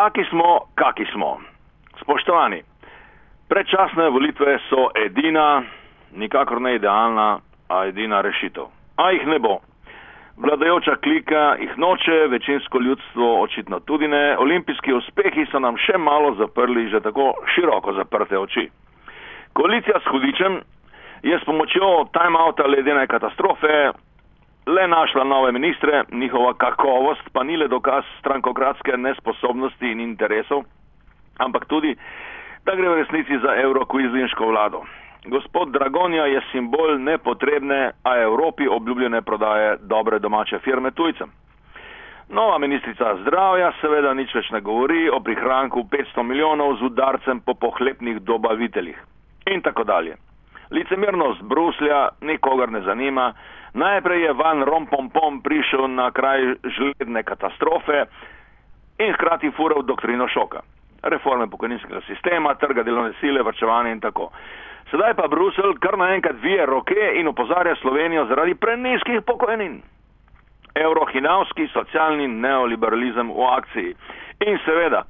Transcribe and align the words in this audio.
Taki 0.00 0.24
smo, 0.24 0.60
kaki 0.74 1.04
smo. 1.12 1.38
Spoštovani, 2.02 2.62
predčasne 3.48 4.08
volitve 4.08 4.58
so 4.68 4.86
edina, 4.96 5.62
nikakor 6.16 6.60
ne 6.60 6.74
idealna, 6.74 7.40
a 7.68 7.84
edina 7.86 8.20
rešitev. 8.24 8.64
A 8.96 9.10
jih 9.12 9.26
ne 9.26 9.38
bo. 9.38 9.58
Vladajoča 10.36 10.96
klika 11.04 11.42
jih 11.60 11.76
noče, 11.78 12.16
večinsko 12.32 12.80
ljudstvo 12.80 13.42
očitno 13.42 13.80
tudi 13.80 14.08
ne. 14.08 14.38
Olimpijski 14.38 14.92
uspehi 14.92 15.44
so 15.52 15.60
nam 15.60 15.76
še 15.76 15.98
malo 15.98 16.32
zaprli 16.40 16.88
že 16.88 17.00
tako 17.00 17.34
široko 17.54 17.92
zaprte 17.92 18.38
oči. 18.38 18.70
Koalicija 19.52 20.00
s 20.00 20.08
hudičem 20.08 20.62
je 21.22 21.38
s 21.38 21.44
pomočjo 21.44 22.08
time-outa 22.16 22.64
ledene 22.66 23.06
katastrofe 23.06 23.92
le 24.66 24.88
našla 24.88 25.24
nove 25.24 25.52
ministre, 25.52 26.04
njihova 26.12 26.54
kakovost 26.54 27.30
pa 27.32 27.42
ni 27.44 27.56
le 27.56 27.68
dokaz 27.68 28.04
strankokratske 28.18 28.96
nesposobnosti 28.96 29.90
in 29.92 30.00
interesov, 30.00 30.64
ampak 31.38 31.64
tudi, 31.64 31.96
da 32.64 32.74
gre 32.74 32.88
v 32.88 32.96
resnici 33.02 33.38
za 33.42 33.54
evrokvizlinško 33.56 34.46
vlado. 34.46 34.82
Gospod 35.24 35.72
Dragonja 35.72 36.24
je 36.24 36.40
simbol 36.52 36.98
nepotrebne, 36.98 37.90
a 38.04 38.18
Evropi 38.20 38.68
obljubljene 38.68 39.22
prodaje 39.22 39.76
dobre 39.80 40.18
domače 40.18 40.58
firme 40.58 40.90
tujcem. 40.90 41.30
Nova 42.28 42.58
ministrica 42.58 43.16
zdravja 43.22 43.72
seveda 43.80 44.14
nič 44.14 44.34
več 44.34 44.50
ne 44.54 44.60
govori 44.60 45.08
o 45.10 45.20
prihranku 45.20 45.82
500 45.90 46.22
milijonov 46.22 46.76
z 46.78 46.82
udarcem 46.82 47.40
po 47.40 47.54
pohlepnih 47.54 48.20
dobaviteljih. 48.22 48.98
In 49.50 49.62
tako 49.62 49.84
dalje. 49.84 50.16
Licemernost 50.70 51.42
Bruslja 51.42 52.08
nikogar 52.20 52.70
ne 52.70 52.80
zanima. 52.80 53.32
Najprej 53.74 54.22
je 54.22 54.32
van 54.32 54.62
rompompom 54.62 55.42
prišel 55.42 55.88
na 55.88 56.10
kraj 56.10 56.54
žledne 56.64 57.22
katastrofe 57.22 58.04
in 58.98 59.12
hkrati 59.14 59.50
fural 59.56 59.82
doktrino 59.82 60.28
šoka. 60.28 60.60
Reforme 61.02 61.46
pokojninskega 61.50 62.00
sistema, 62.06 62.54
trga 62.54 62.82
delovne 62.82 63.12
sile, 63.20 63.42
vrčevanje 63.42 63.92
in 63.92 64.00
tako. 64.00 64.30
Sedaj 64.90 65.14
pa 65.14 65.28
Brusel 65.28 65.74
kar 65.80 65.98
naenkrat 65.98 66.36
vije 66.42 66.66
roke 66.66 67.12
in 67.14 67.28
opozarja 67.28 67.76
Slovenijo 67.76 68.26
zaradi 68.26 68.54
preniskih 68.54 69.22
pokojnin. 69.26 69.82
Eurohinavski 70.74 71.68
socialni 71.72 72.28
neoliberalizem 72.28 73.30
v 73.30 73.46
akciji. 73.56 73.94
In 74.46 74.58
seveda, 74.64 75.04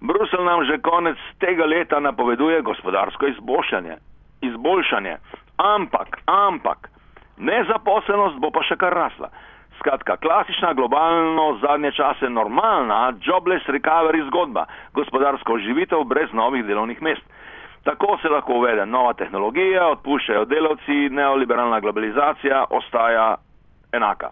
Brusel 0.00 0.44
nam 0.44 0.64
že 0.64 0.78
konec 0.78 1.16
tega 1.40 1.66
leta 1.66 2.00
napoveduje 2.00 2.62
gospodarsko 2.62 3.26
izboljšanje. 3.26 3.96
Izboljšanje. 4.42 5.16
Ampak, 5.56 6.20
ampak, 6.26 6.88
nezaposlenost 7.38 8.38
bo 8.42 8.50
pa 8.50 8.62
še 8.66 8.76
kar 8.76 8.94
rasla. 8.94 9.30
Skratka, 9.78 10.16
klasična 10.16 10.72
globalno 10.74 11.58
zadnje 11.62 11.92
čase 11.94 12.30
normalna 12.30 13.12
jobless 13.22 13.68
recovery 13.70 14.24
zgodba, 14.26 14.66
gospodarsko 14.94 15.54
oživitev 15.54 16.02
brez 16.04 16.32
novih 16.32 16.64
delovnih 16.66 17.02
mest. 17.02 17.22
Tako 17.84 18.18
se 18.22 18.28
lahko 18.28 18.58
uvede 18.58 18.86
nova 18.86 19.12
tehnologija, 19.14 19.86
odpuščajo 19.88 20.44
delavci, 20.44 21.08
neoliberalna 21.14 21.80
globalizacija 21.80 22.64
ostaja 22.70 23.36
enaka. 23.92 24.30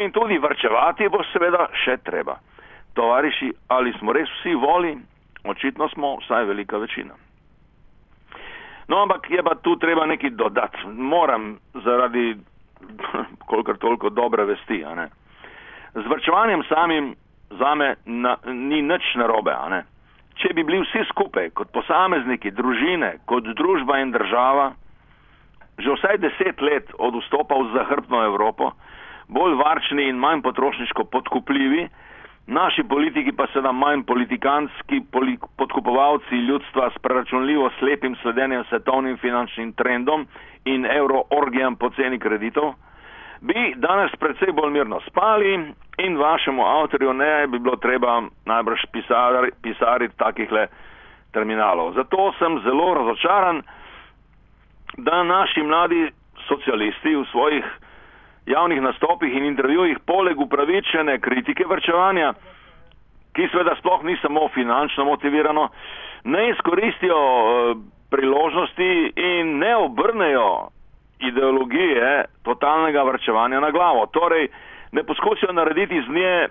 In 0.00 0.12
tudi 0.12 0.38
vrčevati 0.38 1.08
bo 1.08 1.22
seveda 1.32 1.68
še 1.84 1.96
treba. 2.04 2.36
Tovariši, 2.94 3.52
ali 3.68 3.94
smo 3.98 4.12
res 4.12 4.28
vsi 4.40 4.54
voli? 4.54 4.96
Očitno 5.44 5.88
smo, 5.88 6.16
vsaj 6.20 6.44
velika 6.44 6.78
večina. 6.78 7.14
No, 8.90 9.02
ampak 9.06 9.30
je 9.30 9.42
pa 9.42 9.54
tu 9.62 9.76
treba 9.78 10.06
nekaj 10.06 10.30
dodati. 10.34 10.86
Moram 10.86 11.58
zaradi 11.84 12.34
kolikor 13.50 13.78
toliko 13.78 14.10
dobre 14.10 14.44
vesti. 14.44 14.82
Z 15.94 16.06
vrčevanjem 16.06 16.62
samim 16.68 17.14
zame 17.58 17.94
na, 18.04 18.36
ni 18.46 18.82
nič 18.82 19.14
narobe. 19.14 19.54
Če 20.42 20.54
bi 20.54 20.64
bili 20.64 20.80
vsi 20.82 21.04
skupaj, 21.10 21.50
kot 21.54 21.70
posamezniki, 21.74 22.50
družine, 22.50 23.18
kot 23.30 23.46
družba 23.58 24.00
in 24.02 24.10
država, 24.14 24.72
že 25.78 25.94
vsaj 25.96 26.18
deset 26.18 26.62
let 26.62 26.90
od 26.98 27.18
vstopa 27.22 27.58
v 27.60 27.70
zahrbtno 27.74 28.24
Evropo, 28.26 28.72
bolj 29.28 29.54
varčni 29.60 30.08
in 30.08 30.18
manj 30.18 30.42
potrošniško 30.42 31.04
podkupljivi, 31.12 31.86
naši 32.46 32.82
politiki 32.82 33.32
pa 33.32 33.46
seveda 33.52 33.72
manj 33.72 34.02
politikanski 34.02 35.00
podkupovalci 35.56 36.34
ljudstva 36.34 36.90
s 36.90 36.98
preračunljivo 36.98 37.70
slepim 37.78 38.16
sledenjem 38.22 38.64
svetovnim 38.64 39.16
finančnim 39.16 39.72
trendom 39.72 40.26
in 40.64 40.86
euroorgijam 40.86 41.76
poceni 41.76 42.18
kreditov, 42.18 42.74
bi 43.40 43.74
danes 43.76 44.10
predvsej 44.20 44.52
bolj 44.52 44.72
mirno 44.72 45.00
spali 45.00 45.72
in 45.98 46.16
vašemu 46.16 46.66
avtorju 46.66 47.12
ne 47.12 47.46
bi 47.46 47.58
bilo 47.58 47.76
treba 47.76 48.22
najbrž 48.44 48.80
pisari, 48.92 49.50
pisariti 49.62 50.16
takih 50.16 50.52
le 50.52 50.66
terminalov. 51.32 51.94
Zato 51.94 52.32
sem 52.38 52.60
zelo 52.64 52.94
razočaran, 52.94 53.62
da 54.96 55.22
naši 55.22 55.62
mladi 55.62 56.10
socialisti 56.48 57.16
v 57.16 57.24
svojih 57.30 57.64
javnih 58.50 58.82
nastopih 58.82 59.36
in 59.36 59.44
intervjujih 59.44 59.98
poleg 60.06 60.40
upravičene 60.40 61.18
kritike 61.20 61.64
vrčevanja, 61.68 62.32
ki 63.34 63.48
seveda 63.52 63.76
sploh 63.78 64.02
ni 64.04 64.16
samo 64.22 64.48
finančno 64.54 65.04
motivirano, 65.04 65.68
ne 66.24 66.50
izkoristijo 66.50 67.18
eh, 67.20 67.74
priložnosti 68.10 69.12
in 69.16 69.58
ne 69.58 69.76
obrnejo 69.76 70.68
ideologije 71.20 72.24
totalnega 72.42 73.02
vrčevanja 73.02 73.60
na 73.60 73.70
glavo. 73.70 74.06
Torej, 74.06 74.48
ne 74.92 75.02
poskusijo 75.04 75.52
narediti 75.52 75.96
iz 75.96 76.08
nje 76.08 76.48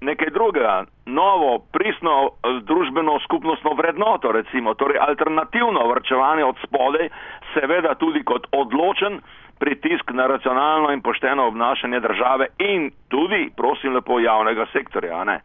nekaj 0.00 0.30
drugega, 0.30 0.84
novo, 1.06 1.58
pristno 1.72 2.30
eh, 2.30 2.60
družbeno 2.62 3.18
skupnostno 3.24 3.74
vrednoto, 3.74 4.32
recimo, 4.32 4.74
torej 4.74 4.98
alternativno 5.00 5.88
vrčevanje 5.88 6.44
od 6.44 6.56
spodaj, 6.64 7.08
seveda 7.54 7.94
tudi 7.94 8.24
kot 8.24 8.46
odločen 8.52 9.20
pritisk 9.58 10.10
na 10.10 10.26
racionalno 10.26 10.92
in 10.92 11.02
pošteno 11.02 11.46
obnašanje 11.46 12.00
države 12.00 12.46
in 12.58 12.90
tudi, 13.08 13.50
prosim 13.56 13.94
lepo, 13.94 14.20
javnega 14.20 14.66
sektorja. 14.72 15.24
Ne? 15.24 15.40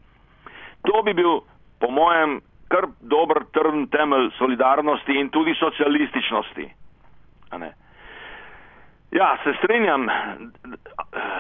To 0.88 1.04
bi 1.04 1.14
bil, 1.14 1.40
po 1.80 1.92
mojem, 1.92 2.42
kar 2.68 2.88
dober 3.02 3.44
trn 3.54 3.88
temelj 3.88 4.32
solidarnosti 4.38 5.20
in 5.20 5.30
tudi 5.30 5.56
socialističnosti. 5.60 6.70
Ja, 9.12 9.38
se 9.44 9.54
strinjam, 9.58 10.08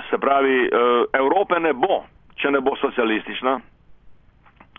se 0.10 0.18
pravi, 0.18 0.66
eh, 0.66 0.70
Evrope 1.14 1.60
ne 1.60 1.74
bo, 1.74 2.04
če 2.36 2.52
ne 2.52 2.60
bo 2.60 2.76
socialistična, 2.76 3.60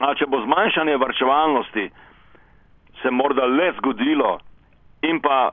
a 0.00 0.14
če 0.14 0.26
bo 0.26 0.42
zmanjšanje 0.44 0.96
varčevalnosti 0.96 1.90
se 3.02 3.10
morda 3.10 3.46
le 3.46 3.72
zgodilo 3.78 4.38
in 5.02 5.20
pa 5.20 5.50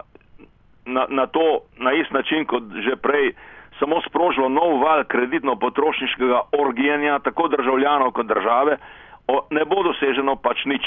na, 0.86 1.06
na 1.10 1.28
to 1.28 1.60
na 1.78 1.92
ist 1.94 2.12
način 2.12 2.46
kot 2.46 2.64
že 2.84 2.96
prej 2.96 3.34
samo 3.80 4.02
sprožilo 4.02 4.50
nov 4.50 4.84
val 4.84 5.04
kreditno-potrošniškega 5.04 6.42
orgijenja 6.52 7.20
tako 7.20 7.48
državljanov 7.48 8.12
kot 8.12 8.26
države, 8.28 8.78
o, 9.28 9.48
ne 9.50 9.66
bo 9.66 9.84
doseženo 9.84 10.36
pač 10.36 10.66
nič. 10.66 10.86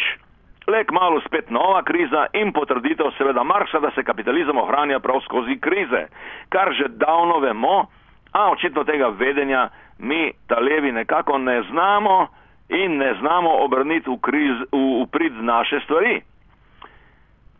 Le 0.67 0.85
kmalo 0.85 1.21
spet 1.27 1.51
nova 1.51 1.83
kriza 1.83 2.27
in 2.33 2.53
potrditev 2.53 3.11
seveda 3.19 3.43
Marksa, 3.43 3.81
da 3.81 3.91
se 3.91 4.05
kapitalizem 4.05 4.59
ohranja 4.59 5.01
prav 5.01 5.21
skozi 5.25 5.59
krize, 5.59 6.07
kar 6.49 6.73
že 6.73 6.89
davno 6.89 7.39
vemo, 7.39 7.87
a 8.33 8.51
očitno 8.51 8.85
tega 8.85 9.09
vedenja 9.09 9.69
mi, 9.99 10.33
ta 10.47 10.61
levi, 10.61 10.93
nekako 10.93 11.39
ne 11.39 11.63
znamo 11.63 12.27
in 12.69 12.97
ne 12.97 13.15
znamo 13.21 13.51
obrniti 13.65 14.11
v, 14.11 14.17
kriz, 14.21 14.57
v, 14.73 15.03
v 15.03 15.07
prid 15.13 15.33
naše 15.33 15.81
stvari. 15.85 16.23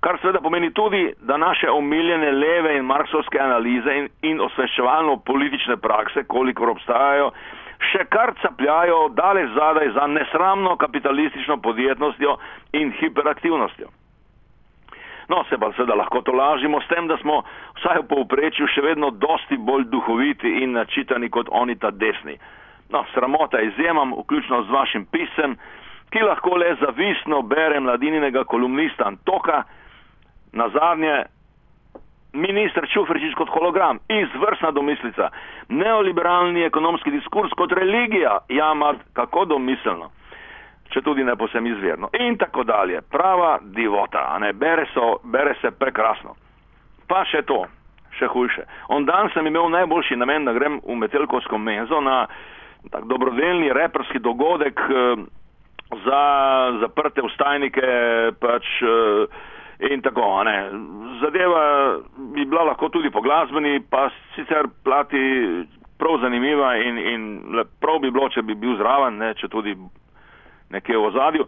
Kar 0.03 0.19
seveda 0.19 0.41
pomeni 0.43 0.73
tudi, 0.75 1.13
da 1.23 1.37
naše 1.37 1.71
omiljene 1.71 2.33
leve 2.33 2.77
in 2.77 2.85
marksovske 2.85 3.39
analize 3.39 3.95
in, 3.95 4.09
in 4.23 4.41
osveščevalno 4.41 5.21
politične 5.27 5.77
prakse, 5.79 6.25
kolikor 6.27 6.73
obstajajo, 6.73 7.29
še 7.93 8.07
kar 8.11 8.33
capljajo 8.43 8.97
daleč 9.15 9.53
zadaj 9.55 9.93
za 9.95 10.07
nesramno 10.11 10.77
kapitalistično 10.77 11.57
podjetnostjo 11.63 12.35
in 12.73 12.91
hiperaktivnostjo. 12.99 13.91
No, 15.31 15.45
se 15.49 15.59
pa 15.59 15.71
seveda 15.77 15.95
lahko 15.95 16.21
to 16.27 16.33
lažimo 16.35 16.81
s 16.83 16.91
tem, 16.91 17.07
da 17.07 17.17
smo 17.21 17.45
vsaj 17.79 18.03
v 18.03 18.09
povprečju 18.11 18.67
še 18.75 18.83
vedno 18.83 19.11
dosti 19.11 19.57
bolj 19.57 19.87
duhoviti 19.93 20.51
in 20.65 20.75
načitani 20.75 21.31
kot 21.31 21.47
oni 21.51 21.77
ta 21.79 21.93
desni. 21.95 22.35
No, 22.91 23.05
sramota 23.15 23.61
izjemam, 23.63 24.17
vključno 24.19 24.65
z 24.67 24.75
vašim 24.75 25.07
pisem, 25.15 25.55
ki 26.11 26.27
lahko 26.27 26.59
le 26.59 26.75
zavisno 26.83 27.41
bere 27.47 27.79
mladininega 27.81 28.43
kolumnista 28.51 29.07
Antoka, 29.07 29.63
na 30.53 30.69
zadnje 30.69 31.25
minister 32.33 32.89
Čufričič 32.89 33.35
kot 33.35 33.49
hologram, 33.49 33.99
izvrstna 34.09 34.71
domislica, 34.71 35.31
neoliberalni 35.69 36.63
ekonomski 36.65 37.11
diskurs 37.11 37.53
kot 37.57 37.73
religija, 37.73 38.39
jamar, 38.49 38.97
kako 39.13 39.45
domiselno, 39.45 40.11
če 40.93 41.03
tudi 41.03 41.25
ne 41.25 41.37
posem 41.37 41.67
izvirno. 41.67 42.09
In 42.21 42.39
tako 42.41 42.65
dalje, 42.65 43.01
prava 43.11 43.59
divota, 43.63 44.27
a 44.33 44.39
ne, 44.39 44.53
bere, 44.53 44.87
so, 44.95 45.19
bere 45.25 45.55
se 45.61 45.71
prekrasno. 45.71 46.35
Pa 47.09 47.25
še 47.29 47.43
to, 47.49 47.65
še 48.19 48.29
hujše. 48.33 48.65
On 48.89 49.05
dan 49.05 49.29
sem 49.35 49.47
imel 49.47 49.69
najboljši 49.73 50.17
namen, 50.17 50.49
da 50.49 50.57
grem 50.57 50.81
v 50.85 50.97
Metelkovsko 51.05 51.59
menzo 51.59 52.01
na 52.01 52.27
tak 52.91 53.05
dobrodelni 53.07 53.73
reperski 53.73 54.19
dogodek, 54.19 54.81
eh, 54.81 55.25
za 56.05 56.23
zaprte 56.81 57.21
vstajnike 57.21 57.89
pač, 58.41 58.65
in 59.91 60.03
tako. 60.03 60.45
Ne. 60.45 60.71
Zadeva 61.21 61.99
bi 62.35 62.45
bila 62.45 62.63
lahko 62.63 62.89
tudi 62.89 63.11
po 63.11 63.21
glasbeni, 63.21 63.81
pa 63.91 64.09
sicer 64.35 64.69
plati 64.85 65.19
prav 65.99 66.19
zanimiva 66.21 66.77
in, 66.77 66.99
in 66.99 67.23
prav 67.81 68.01
bi 68.03 68.11
bilo, 68.11 68.29
če 68.29 68.43
bi 68.43 68.55
bil 68.55 68.77
zraven, 68.81 69.19
ne, 69.23 69.35
če 69.39 69.49
tudi 69.49 69.77
nekje 70.75 70.99
v 70.99 71.09
ozadju. 71.11 71.47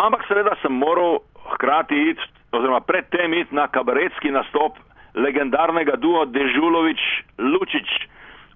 Ampak 0.00 0.24
seveda 0.28 0.56
sem 0.62 0.72
moral 0.72 1.20
hkrati 1.54 1.98
iti, 2.10 2.30
oziroma 2.52 2.80
predtem 2.80 3.34
iti 3.34 3.54
na 3.54 3.68
kabaretski 3.68 4.32
nastop 4.34 4.78
legendarnega 5.14 5.98
duo 6.00 6.24
Dežulovič-Lučič 6.26 7.92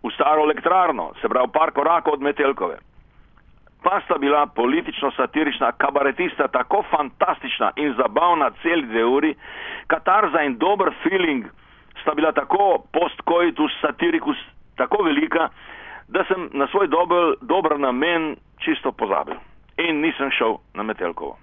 v 0.05 0.11
staro 0.15 0.45
elektrarno, 0.49 1.13
se 1.21 1.29
pravi 1.29 1.53
par 1.53 1.73
korakov 1.77 2.19
od 2.19 2.23
Metelkove. 2.23 2.79
Pa 3.85 4.01
sta 4.05 4.19
bila 4.19 4.47
politično-satirična 4.47 5.73
kabaretista 5.73 6.49
tako 6.49 6.83
fantastična 6.91 7.73
in 7.77 7.95
zabavna 7.97 8.51
cel 8.63 8.83
dve 8.83 9.05
uri, 9.05 9.35
katarza 9.87 10.43
in 10.43 10.59
dober 10.59 10.91
feeling 11.03 11.45
sta 12.01 12.15
bila 12.15 12.33
tako 12.33 12.85
post-coitus 12.93 13.73
satiricus 13.81 14.37
tako 14.77 15.03
velika, 15.05 15.49
da 16.09 16.25
sem 16.25 16.49
na 16.53 16.67
svoj 16.67 16.87
dober, 16.89 17.35
dober 17.41 17.79
namen 17.81 18.37
čisto 18.59 18.93
pozabil 18.93 19.37
in 19.79 20.01
nisem 20.01 20.31
šel 20.31 20.57
na 20.75 20.83
Metelkovo. 20.83 21.39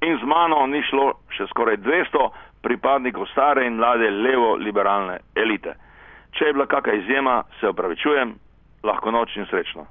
In 0.00 0.18
z 0.18 0.26
mano 0.26 0.66
ni 0.66 0.82
šlo 0.82 1.12
še 1.30 1.46
skoraj 1.46 1.76
200 1.76 2.28
pripadnikov 2.62 3.26
stare 3.32 3.66
in 3.66 3.78
mlade 3.78 4.10
levo-liberalne 4.10 5.18
elite. 5.34 5.74
Če 6.32 6.44
je 6.44 6.52
bila 6.52 6.66
kakšna 6.66 6.92
izjema, 6.92 7.42
se 7.60 7.68
opravičujem, 7.68 8.34
lahko 8.82 9.10
noč 9.10 9.36
in 9.36 9.46
srečno. 9.46 9.80